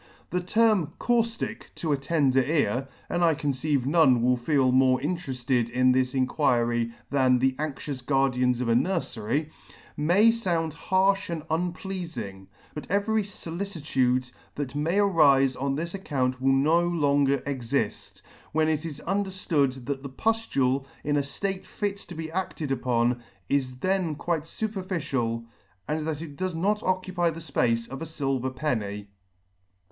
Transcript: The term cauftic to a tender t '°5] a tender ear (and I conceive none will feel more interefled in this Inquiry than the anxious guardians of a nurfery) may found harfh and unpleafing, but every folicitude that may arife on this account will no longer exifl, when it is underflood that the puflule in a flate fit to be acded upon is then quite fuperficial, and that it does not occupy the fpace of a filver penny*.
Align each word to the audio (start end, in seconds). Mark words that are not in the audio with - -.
The 0.31 0.41
term 0.41 0.93
cauftic 0.99 1.65
to 1.75 1.91
a 1.91 1.95
tender 1.95 2.41
t 2.41 2.47
'°5] 2.47 2.47
a 2.47 2.53
tender 2.55 2.57
ear 2.79 2.87
(and 3.07 3.23
I 3.23 3.35
conceive 3.35 3.85
none 3.85 4.23
will 4.23 4.35
feel 4.35 4.71
more 4.71 4.99
interefled 4.99 5.69
in 5.69 5.91
this 5.91 6.15
Inquiry 6.15 6.91
than 7.11 7.37
the 7.37 7.55
anxious 7.59 8.01
guardians 8.01 8.61
of 8.61 8.67
a 8.67 8.73
nurfery) 8.73 9.51
may 9.95 10.31
found 10.31 10.73
harfh 10.73 11.29
and 11.29 11.43
unpleafing, 11.51 12.47
but 12.73 12.89
every 12.89 13.21
folicitude 13.21 14.31
that 14.55 14.73
may 14.73 14.95
arife 14.95 15.55
on 15.61 15.75
this 15.75 15.93
account 15.93 16.41
will 16.41 16.51
no 16.51 16.79
longer 16.79 17.37
exifl, 17.45 18.23
when 18.53 18.67
it 18.67 18.83
is 18.87 19.03
underflood 19.05 19.85
that 19.85 20.01
the 20.01 20.09
puflule 20.09 20.83
in 21.03 21.15
a 21.15 21.21
flate 21.21 21.63
fit 21.63 21.97
to 21.97 22.15
be 22.15 22.31
acded 22.31 22.71
upon 22.71 23.21
is 23.49 23.75
then 23.77 24.15
quite 24.15 24.45
fuperficial, 24.45 25.45
and 25.87 26.07
that 26.07 26.23
it 26.23 26.35
does 26.37 26.55
not 26.55 26.81
occupy 26.81 27.29
the 27.29 27.39
fpace 27.39 27.87
of 27.87 28.01
a 28.01 28.05
filver 28.05 28.49
penny*. 28.55 29.07